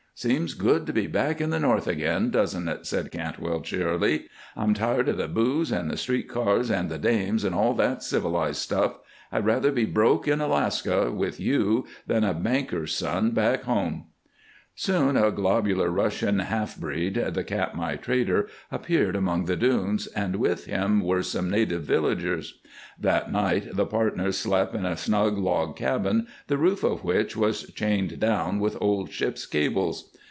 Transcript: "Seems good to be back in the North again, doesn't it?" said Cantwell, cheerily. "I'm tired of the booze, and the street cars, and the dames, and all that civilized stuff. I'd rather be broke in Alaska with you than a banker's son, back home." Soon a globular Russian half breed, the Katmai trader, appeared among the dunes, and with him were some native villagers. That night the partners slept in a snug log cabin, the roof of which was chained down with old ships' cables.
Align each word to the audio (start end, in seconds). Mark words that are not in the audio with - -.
"Seems 0.13 0.53
good 0.53 0.85
to 0.85 0.93
be 0.93 1.07
back 1.07 1.41
in 1.41 1.49
the 1.49 1.59
North 1.59 1.87
again, 1.87 2.29
doesn't 2.29 2.67
it?" 2.67 2.85
said 2.85 3.09
Cantwell, 3.11 3.61
cheerily. 3.61 4.25
"I'm 4.55 4.75
tired 4.75 5.09
of 5.09 5.17
the 5.17 5.27
booze, 5.27 5.71
and 5.71 5.89
the 5.89 5.97
street 5.97 6.27
cars, 6.29 6.69
and 6.69 6.91
the 6.91 6.99
dames, 6.99 7.43
and 7.43 7.55
all 7.55 7.73
that 7.75 8.03
civilized 8.03 8.61
stuff. 8.61 8.99
I'd 9.31 9.47
rather 9.47 9.71
be 9.71 9.85
broke 9.85 10.27
in 10.27 10.39
Alaska 10.39 11.11
with 11.11 11.39
you 11.39 11.87
than 12.05 12.23
a 12.23 12.35
banker's 12.35 12.93
son, 12.95 13.31
back 13.31 13.63
home." 13.63 14.05
Soon 14.73 15.17
a 15.17 15.31
globular 15.31 15.89
Russian 15.89 16.39
half 16.39 16.77
breed, 16.77 17.15
the 17.15 17.43
Katmai 17.43 17.97
trader, 17.97 18.47
appeared 18.71 19.15
among 19.17 19.45
the 19.45 19.57
dunes, 19.57 20.07
and 20.07 20.37
with 20.37 20.65
him 20.65 21.01
were 21.01 21.21
some 21.21 21.49
native 21.51 21.83
villagers. 21.83 22.61
That 22.97 23.31
night 23.31 23.75
the 23.75 23.85
partners 23.85 24.37
slept 24.37 24.73
in 24.73 24.85
a 24.85 24.95
snug 24.97 25.37
log 25.37 25.75
cabin, 25.75 26.27
the 26.47 26.57
roof 26.57 26.83
of 26.83 27.03
which 27.03 27.35
was 27.35 27.71
chained 27.73 28.19
down 28.19 28.59
with 28.59 28.77
old 28.81 29.11
ships' 29.11 29.45
cables. 29.45 30.09